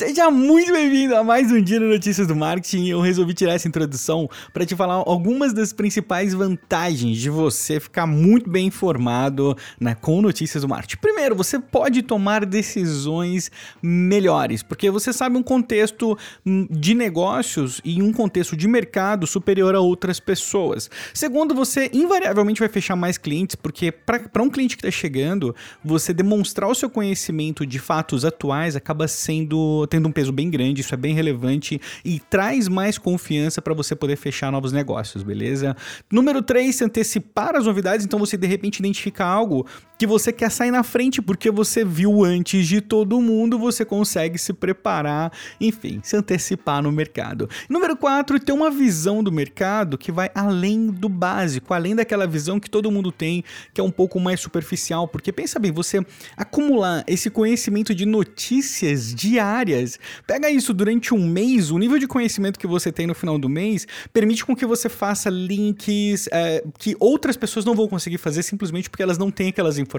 [0.00, 2.88] Seja muito bem-vindo a mais um dia no Notícias do Marketing.
[2.88, 8.06] Eu resolvi tirar essa introdução para te falar algumas das principais vantagens de você ficar
[8.06, 10.96] muito bem informado né, com notícias do marketing.
[11.02, 13.50] Primeiro, você pode tomar decisões
[13.82, 19.74] melhores, porque você sabe um contexto hum, de negócios e um contexto de mercado superior
[19.74, 20.88] a outras pessoas.
[21.12, 25.54] Segundo, você invariavelmente vai fechar mais clientes, porque para um cliente que está chegando,
[25.84, 30.80] você demonstrar o seu conhecimento de fatos atuais acaba sendo tendo um peso bem grande,
[30.80, 35.76] isso é bem relevante e traz mais confiança para você poder fechar novos negócios, beleza?
[36.10, 39.66] Número 3, se antecipar as novidades, então você de repente identifica algo
[40.00, 44.38] que você quer sair na frente porque você viu antes de todo mundo, você consegue
[44.38, 47.50] se preparar, enfim, se antecipar no mercado.
[47.68, 52.58] Número 4, ter uma visão do mercado que vai além do básico, além daquela visão
[52.58, 56.02] que todo mundo tem, que é um pouco mais superficial, porque pensa bem, você
[56.34, 59.98] acumular esse conhecimento de notícias diárias.
[60.26, 63.50] Pega isso durante um mês, o nível de conhecimento que você tem no final do
[63.50, 68.42] mês permite com que você faça links é, que outras pessoas não vão conseguir fazer
[68.42, 69.89] simplesmente porque elas não têm aquelas informações.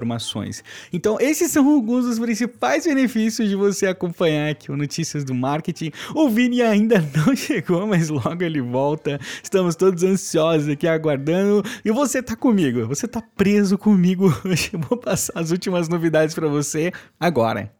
[0.92, 5.92] Então, esses são alguns dos principais benefícios de você acompanhar aqui o Notícias do Marketing.
[6.14, 9.20] O Vini ainda não chegou, mas logo ele volta.
[9.42, 11.62] Estamos todos ansiosos aqui aguardando.
[11.84, 14.70] E você tá comigo, você tá preso comigo hoje.
[14.72, 17.70] Eu vou passar as últimas novidades para você agora.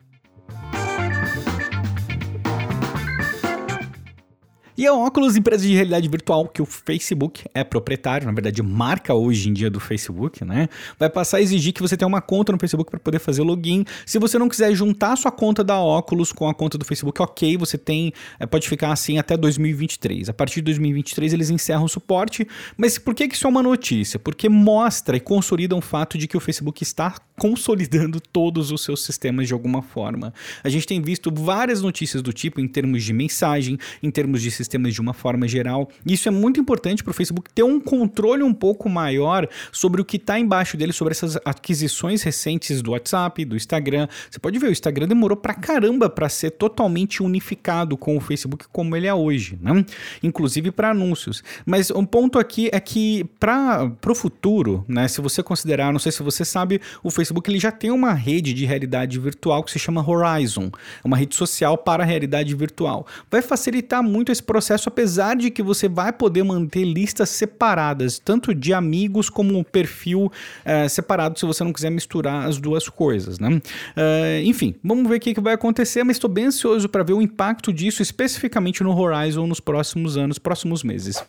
[4.76, 9.12] E a Oculus, empresa de realidade virtual que o Facebook é proprietário, na verdade marca
[9.12, 10.68] hoje em dia do Facebook, né?
[10.98, 13.84] Vai passar a exigir que você tenha uma conta no Facebook para poder fazer login.
[14.06, 17.56] Se você não quiser juntar sua conta da Oculus com a conta do Facebook, ok,
[17.56, 20.30] você tem, é, pode ficar assim até 2023.
[20.30, 22.46] A partir de 2023 eles encerram o suporte.
[22.76, 24.18] Mas por que, isso é uma notícia?
[24.18, 29.02] Porque mostra e consolida o fato de que o Facebook está consolidando todos os seus
[29.04, 30.32] sistemas de alguma forma.
[30.62, 34.50] A gente tem visto várias notícias do tipo em termos de mensagem, em termos de
[34.50, 35.88] sistema sistemas de uma forma geral.
[36.06, 40.04] Isso é muito importante para o Facebook ter um controle um pouco maior sobre o
[40.04, 44.08] que está embaixo dele, sobre essas aquisições recentes do WhatsApp, do Instagram.
[44.30, 48.66] Você pode ver, o Instagram demorou pra caramba para ser totalmente unificado com o Facebook
[48.72, 49.84] como ele é hoje, né?
[50.22, 51.42] Inclusive para anúncios.
[51.66, 56.12] Mas um ponto aqui é que para o futuro, né, se você considerar, não sei
[56.12, 59.78] se você sabe, o Facebook ele já tem uma rede de realidade virtual que se
[59.78, 60.70] chama Horizon,
[61.04, 63.06] uma rede social para realidade virtual.
[63.30, 68.54] Vai facilitar muito esse processo apesar de que você vai poder manter listas separadas, tanto
[68.54, 73.38] de amigos como um perfil uh, separado, se você não quiser misturar as duas coisas,
[73.38, 73.48] né?
[73.48, 77.12] Uh, enfim, vamos ver o que, que vai acontecer, mas estou bem ansioso para ver
[77.12, 81.22] o impacto disso especificamente no Horizon nos próximos anos, próximos meses.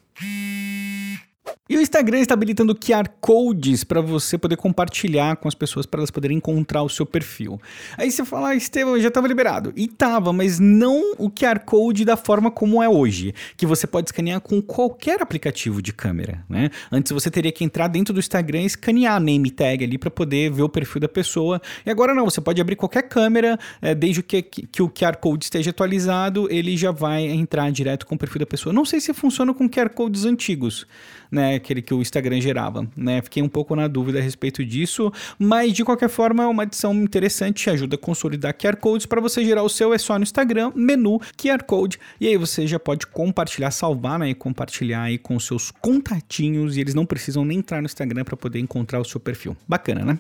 [1.69, 6.01] E o Instagram está habilitando QR Codes para você poder compartilhar com as pessoas para
[6.01, 7.59] elas poderem encontrar o seu perfil.
[7.97, 9.71] Aí você fala, ah, Estevam, já estava liberado.
[9.75, 14.09] E tava, mas não o QR Code da forma como é hoje, que você pode
[14.09, 16.69] escanear com qualquer aplicativo de câmera, né?
[16.91, 20.11] Antes você teria que entrar dentro do Instagram e escanear a name tag ali para
[20.11, 21.61] poder ver o perfil da pessoa.
[21.85, 25.45] E agora não, você pode abrir qualquer câmera, é, desde que, que o QR Code
[25.45, 28.73] esteja atualizado, ele já vai entrar direto com o perfil da pessoa.
[28.73, 30.85] Não sei se funciona com QR Codes antigos,
[31.33, 31.55] né?
[31.55, 33.21] aquele que o Instagram gerava, né?
[33.21, 36.93] Fiquei um pouco na dúvida a respeito disso, mas de qualquer forma é uma adição
[36.93, 40.71] interessante, ajuda a consolidar QR Codes para você gerar o seu, é só no Instagram,
[40.75, 45.39] menu, QR Code, e aí você já pode compartilhar, salvar, né, e compartilhar aí com
[45.39, 49.19] seus contatinhos, e eles não precisam nem entrar no Instagram para poder encontrar o seu
[49.19, 49.57] perfil.
[49.67, 50.19] Bacana, né?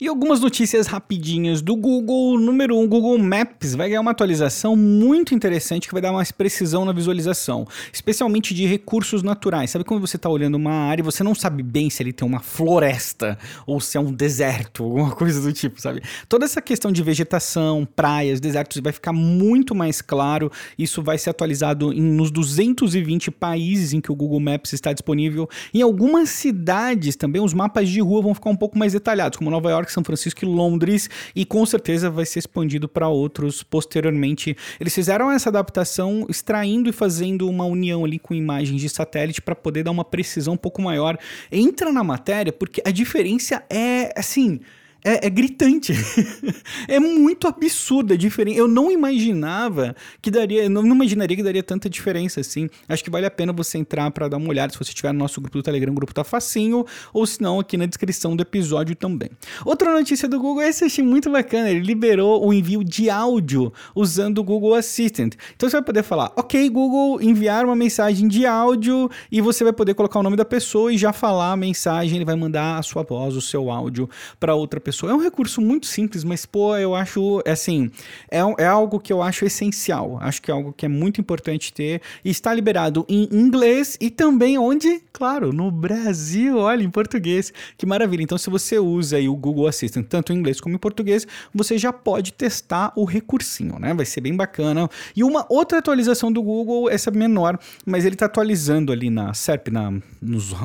[0.00, 2.40] E algumas notícias rapidinhas do Google.
[2.40, 6.32] Número 1, um, Google Maps vai ganhar uma atualização muito interessante que vai dar mais
[6.32, 9.68] precisão na visualização, especialmente de recursos naturais.
[9.68, 12.26] Sabe quando você está olhando uma área e você não sabe bem se ele tem
[12.26, 16.00] uma floresta ou se é um deserto, alguma coisa do tipo, sabe?
[16.30, 20.50] Toda essa questão de vegetação, praias, desertos vai ficar muito mais claro.
[20.78, 25.46] Isso vai ser atualizado em, nos 220 países em que o Google Maps está disponível.
[25.74, 29.50] Em algumas cidades também os mapas de rua vão ficar um pouco mais detalhados, como
[29.50, 34.56] Nova York são Francisco e Londres, e com certeza vai ser expandido para outros posteriormente.
[34.78, 39.54] Eles fizeram essa adaptação extraindo e fazendo uma união ali com imagens de satélite para
[39.54, 41.18] poder dar uma precisão um pouco maior.
[41.50, 44.60] Entra na matéria porque a diferença é assim
[45.04, 45.92] é, é gritante.
[46.88, 48.58] é muito absurda a diferença.
[48.58, 52.68] Eu não imaginava que daria, não, não imaginaria que daria tanta diferença assim.
[52.88, 55.18] Acho que vale a pena você entrar para dar uma olhada se você estiver no
[55.18, 58.42] nosso grupo do Telegram, o grupo tá facinho, ou se não, aqui na descrição do
[58.42, 59.30] episódio também.
[59.64, 63.72] Outra notícia do Google, essa eu achei muito bacana, ele liberou o envio de áudio
[63.94, 65.34] usando o Google Assistant.
[65.56, 69.72] Então você vai poder falar, ok, Google, enviar uma mensagem de áudio e você vai
[69.72, 72.82] poder colocar o nome da pessoa e já falar a mensagem, ele vai mandar a
[72.82, 74.08] sua voz, o seu áudio
[74.38, 74.89] para outra pessoa.
[75.08, 77.90] É um recurso muito simples, mas pô, eu acho, assim,
[78.30, 80.18] é, é algo que eu acho essencial.
[80.20, 84.10] Acho que é algo que é muito importante ter e está liberado em inglês e
[84.10, 85.02] também onde?
[85.20, 87.52] Claro, no Brasil, olha, em português.
[87.76, 88.22] Que maravilha.
[88.22, 91.76] Então, se você usa aí o Google Assistant tanto em inglês como em português, você
[91.76, 93.92] já pode testar o recursinho, né?
[93.92, 94.88] Vai ser bem bacana.
[95.14, 99.68] E uma outra atualização do Google, essa menor, mas ele está atualizando ali na SERP,
[99.68, 100.58] na, nos, uh,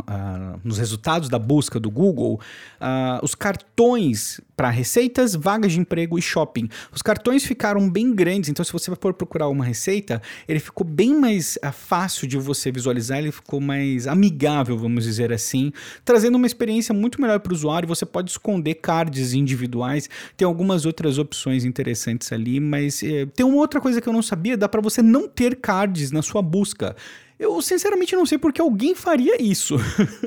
[0.64, 2.40] nos resultados da busca do Google,
[2.80, 6.70] uh, os cartões para receitas, vagas de emprego e shopping.
[6.94, 11.14] Os cartões ficaram bem grandes, então se você for procurar uma receita, ele ficou bem
[11.14, 14.45] mais uh, fácil de você visualizar, ele ficou mais amigável,
[14.78, 15.72] vamos dizer assim,
[16.04, 17.88] trazendo uma experiência muito melhor para o usuário.
[17.88, 23.58] Você pode esconder cards individuais, tem algumas outras opções interessantes ali, mas eh, tem uma
[23.58, 26.96] outra coisa que eu não sabia, dá para você não ter cards na sua busca.
[27.38, 29.76] Eu sinceramente não sei porque alguém faria isso.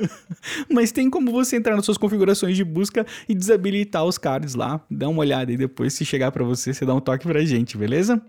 [0.69, 4.79] Mas tem como você entrar nas suas configurações de busca e desabilitar os cards lá.
[4.89, 7.75] Dá uma olhada e depois, se chegar para você, você dá um toque pra gente,
[7.75, 8.21] beleza?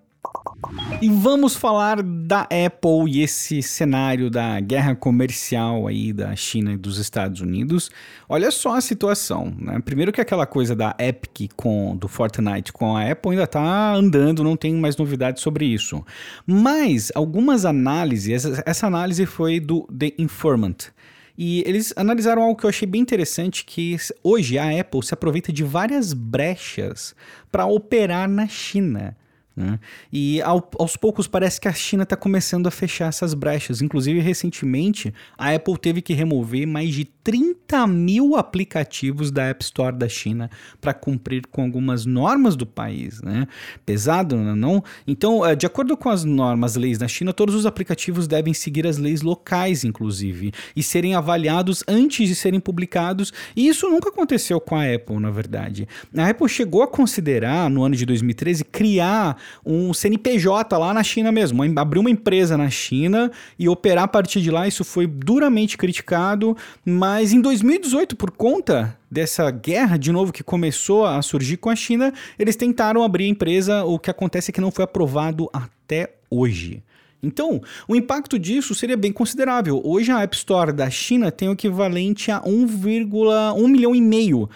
[1.00, 6.76] E vamos falar da Apple e esse cenário da guerra comercial aí da China e
[6.76, 7.90] dos Estados Unidos.
[8.28, 9.80] Olha só a situação, né?
[9.80, 14.44] Primeiro que aquela coisa da Epic com do Fortnite com a Apple ainda tá andando,
[14.44, 16.04] não tem mais novidades sobre isso.
[16.46, 20.92] Mas algumas análises, essa, essa análise foi do The Informant.
[21.36, 25.50] E eles analisaram algo que eu achei bem interessante, que hoje a Apple se aproveita
[25.50, 27.14] de várias brechas
[27.50, 29.16] para operar na China.
[29.60, 29.78] Né?
[30.10, 33.82] E ao, aos poucos parece que a China está começando a fechar essas brechas.
[33.82, 39.94] Inclusive, recentemente, a Apple teve que remover mais de 30 mil aplicativos da App Store
[39.94, 43.20] da China para cumprir com algumas normas do país.
[43.20, 43.46] Né?
[43.84, 44.82] Pesado, né, não?
[45.06, 48.86] Então, eh, de acordo com as normas, leis da China, todos os aplicativos devem seguir
[48.86, 53.30] as leis locais, inclusive, e serem avaliados antes de serem publicados.
[53.54, 55.86] E isso nunca aconteceu com a Apple, na verdade.
[56.16, 61.30] A Apple chegou a considerar, no ano de 2013, criar um CNPJ lá na China
[61.32, 64.66] mesmo, abrir uma empresa na China e operar a partir de lá.
[64.66, 71.04] Isso foi duramente criticado, mas em 2018, por conta dessa guerra de novo que começou
[71.04, 73.84] a surgir com a China, eles tentaram abrir a empresa.
[73.84, 76.82] O que acontece é que não foi aprovado até hoje.
[77.22, 79.80] Então, o impacto disso seria bem considerável.
[79.84, 84.48] Hoje a App Store da China tem o equivalente a 1,1 milhão e meio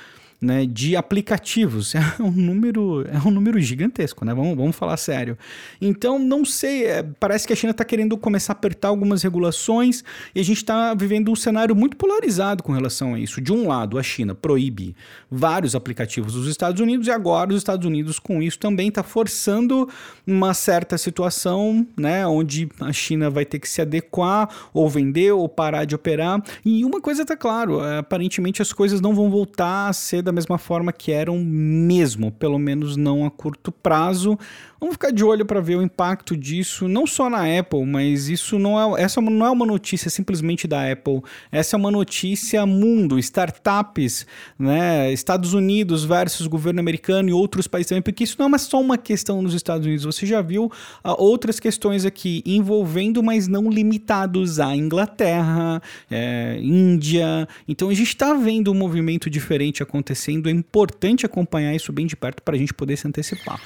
[0.44, 1.94] né, de aplicativos.
[2.04, 4.34] É um número, é um número gigantesco, né?
[4.34, 5.36] Vamos, vamos falar sério.
[5.80, 10.04] Então, não sei, é, parece que a China está querendo começar a apertar algumas regulações
[10.34, 13.40] e a gente está vivendo um cenário muito polarizado com relação a isso.
[13.40, 14.94] De um lado, a China proíbe
[15.30, 19.88] vários aplicativos dos Estados Unidos e agora os Estados Unidos com isso também está forçando
[20.26, 25.48] uma certa situação, né, onde a China vai ter que se adequar ou vender ou
[25.48, 26.42] parar de operar.
[26.64, 30.33] E uma coisa está claro, é, aparentemente as coisas não vão voltar a ser da
[30.34, 34.38] mesma forma que eram mesmo, pelo menos não a curto prazo.
[34.84, 38.58] Vamos ficar de olho para ver o impacto disso, não só na Apple, mas isso
[38.58, 41.22] não é, essa não é uma notícia simplesmente da Apple.
[41.50, 44.26] Essa é uma notícia mundo, startups,
[44.58, 48.78] né, Estados Unidos versus governo americano e outros países também, porque isso não é só
[48.78, 50.04] uma questão nos Estados Unidos.
[50.04, 50.70] Você já viu uh,
[51.16, 55.80] outras questões aqui envolvendo, mas não limitados à Inglaterra,
[56.10, 57.48] é, Índia.
[57.66, 60.46] Então a gente está vendo um movimento diferente acontecendo.
[60.46, 63.58] É importante acompanhar isso bem de perto para a gente poder se antecipar.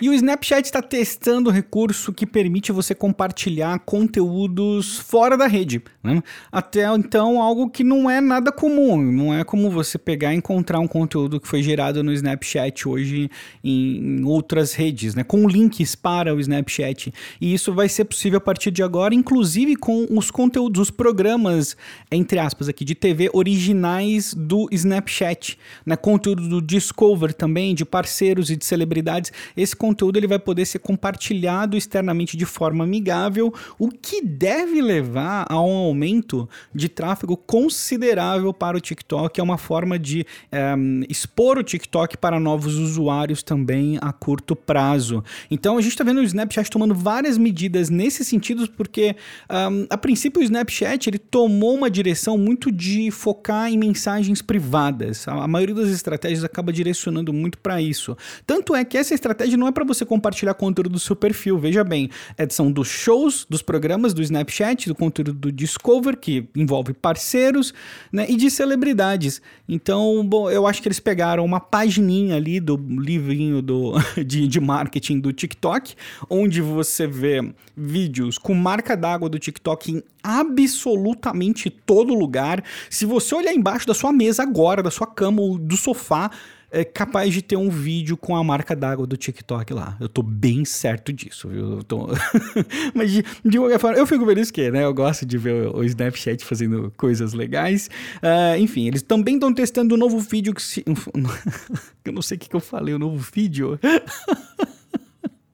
[0.00, 5.82] E o Snapchat está testando um recurso que permite você compartilhar conteúdos fora da rede.
[6.02, 6.22] Né?
[6.52, 9.00] Até então, algo que não é nada comum.
[9.00, 13.30] Não é como você pegar e encontrar um conteúdo que foi gerado no Snapchat hoje
[13.62, 15.24] em outras redes, né?
[15.24, 17.12] com links para o Snapchat.
[17.40, 21.76] E isso vai ser possível a partir de agora, inclusive com os conteúdos, os programas,
[22.10, 25.58] entre aspas, aqui de TV originais do Snapchat.
[25.84, 25.96] Né?
[25.96, 29.32] Conteúdo do Discover também, de parceiros e de celebridades.
[29.56, 35.46] Esse conteúdo ele vai poder ser compartilhado externamente de forma amigável, o que deve levar
[35.48, 39.40] a um aumento de tráfego considerável para o TikTok.
[39.40, 40.74] É uma forma de é,
[41.08, 45.24] expor o TikTok para novos usuários também a curto prazo.
[45.50, 49.16] Então a gente está vendo o Snapchat tomando várias medidas nesse sentido, porque
[49.50, 55.26] um, a princípio o Snapchat ele tomou uma direção muito de focar em mensagens privadas.
[55.26, 58.16] A, a maioria das estratégias acaba direcionando muito para isso.
[58.46, 61.56] Tanto é que essa estratégia não é para você compartilhar conteúdo do seu perfil.
[61.56, 66.48] Veja bem, é, são dos shows, dos programas do Snapchat, do conteúdo do Discover, que
[66.56, 67.72] envolve parceiros,
[68.12, 69.40] né, e de celebridades.
[69.68, 73.92] Então, bom, eu acho que eles pegaram uma pagininha ali do livrinho do,
[74.26, 75.94] de, de marketing do TikTok,
[76.28, 77.40] onde você vê
[77.76, 82.64] vídeos com marca d'água do TikTok em absolutamente todo lugar.
[82.90, 86.32] Se você olhar embaixo da sua mesa agora, da sua cama ou do sofá,
[86.70, 89.96] é capaz de ter um vídeo com a marca d'água do TikTok lá.
[90.00, 91.82] Eu tô bem certo disso, viu?
[91.82, 92.08] Tô...
[92.94, 94.84] Mas de, de qualquer forma, eu fico feliz que, né?
[94.84, 97.88] Eu gosto de ver o, o Snapchat fazendo coisas legais.
[98.16, 100.84] Uh, enfim, eles também estão testando um novo vídeo que se...
[102.04, 103.78] eu não sei o que, que eu falei, o um novo vídeo.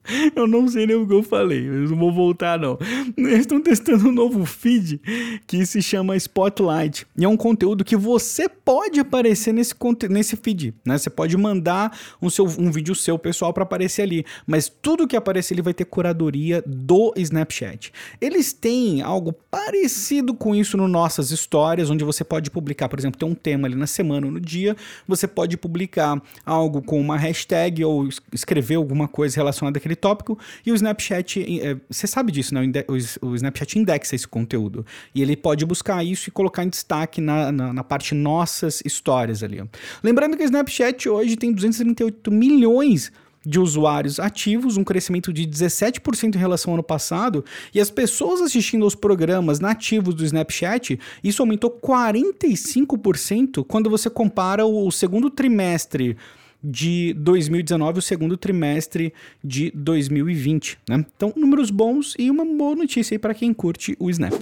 [0.35, 2.77] Eu não sei nem o que eu falei, eu não vou voltar não.
[3.17, 5.01] Eles estão testando um novo feed
[5.47, 7.05] que se chama Spotlight.
[7.17, 9.73] E é um conteúdo que você pode aparecer nesse,
[10.09, 10.97] nesse feed, né?
[10.97, 15.15] Você pode mandar um, seu, um vídeo seu pessoal para aparecer ali, mas tudo que
[15.15, 17.91] aparecer ali vai ter curadoria do Snapchat.
[18.19, 23.19] Eles têm algo parecido com isso no Nossas Histórias, onde você pode publicar, por exemplo,
[23.19, 24.75] tem um tema ali na semana ou no dia,
[25.07, 30.71] você pode publicar algo com uma hashtag ou escrever alguma coisa relacionada àquele tópico e
[30.71, 32.61] o Snapchat, é, você sabe disso, né?
[32.87, 37.21] O, o, Snapchat indexa esse conteúdo e ele pode buscar isso e colocar em destaque
[37.21, 39.63] na, na, na parte nossas histórias ali.
[40.03, 43.11] Lembrando que o Snapchat hoje tem 238 milhões
[43.45, 48.41] de usuários ativos, um crescimento de 17% em relação ao ano passado, e as pessoas
[48.41, 56.17] assistindo aos programas nativos do Snapchat, isso aumentou 45% quando você compara o segundo trimestre
[56.65, 60.79] de 2019, o segundo trimestre de 2020.
[60.89, 61.05] Né?
[61.15, 64.33] Então, números bons e uma boa notícia para quem curte o Snap.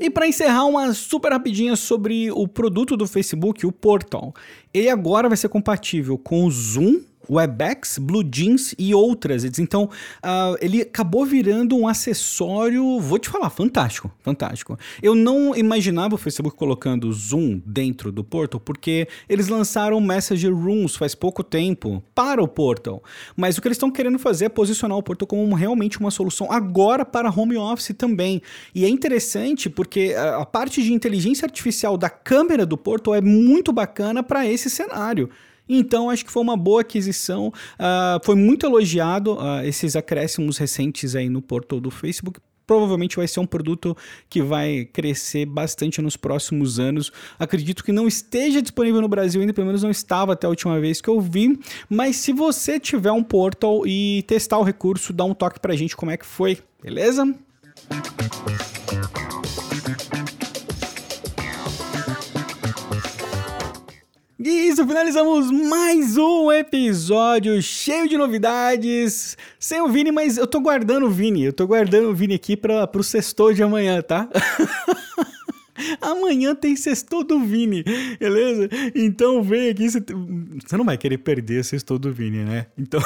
[0.00, 4.34] E para encerrar, uma super rapidinha sobre o produto do Facebook, o Portal.
[4.72, 9.44] Ele agora vai ser compatível com o Zoom WebEx, Blue Jeans e outras.
[9.58, 14.78] Então, uh, ele acabou virando um acessório, vou te falar, fantástico, fantástico.
[15.02, 20.96] Eu não imaginava o Facebook colocando Zoom dentro do Portal, porque eles lançaram Messenger Rooms
[20.96, 23.02] faz pouco tempo para o Portal.
[23.36, 26.50] Mas o que eles estão querendo fazer é posicionar o Portal como realmente uma solução
[26.50, 28.42] agora para home office também.
[28.74, 33.72] E é interessante porque a parte de inteligência artificial da câmera do Portal é muito
[33.72, 35.30] bacana para esse cenário.
[35.68, 37.48] Então, acho que foi uma boa aquisição.
[37.48, 43.28] Uh, foi muito elogiado uh, esses acréscimos recentes aí no portal do Facebook provavelmente vai
[43.28, 43.94] ser um produto
[44.30, 47.12] que vai crescer bastante nos próximos anos.
[47.38, 50.80] Acredito que não esteja disponível no Brasil ainda, pelo menos não estava até a última
[50.80, 51.58] vez que eu vi.
[51.88, 55.96] Mas se você tiver um portal e testar o recurso, dá um toque pra gente
[55.96, 57.26] como é que foi, beleza?
[64.44, 69.36] E isso, finalizamos mais um episódio cheio de novidades.
[69.56, 71.44] Sem o Vini, mas eu tô guardando o Vini.
[71.44, 74.28] Eu tô guardando o Vini aqui pra, pro sextor de amanhã, tá?
[76.02, 77.84] Amanhã tem sextor do Vini,
[78.18, 78.68] beleza?
[78.96, 80.00] Então vem aqui, você,
[80.76, 82.66] não vai querer perder o sextor do Vini, né?
[82.76, 83.00] Então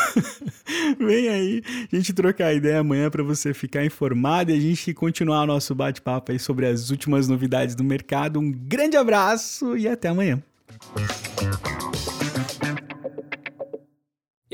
[0.99, 1.63] vem aí,
[1.93, 6.33] a gente trocar ideia amanhã para você ficar informado e a gente continuar nosso bate-papo
[6.33, 8.41] aí sobre as últimas novidades do mercado.
[8.41, 10.43] Um grande abraço e até amanhã.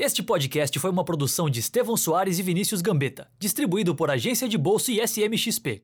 [0.05, 4.57] Este podcast foi uma produção de Estevão Soares e Vinícius Gambetta, distribuído por Agência de
[4.57, 5.81] Bolsa e SMXP.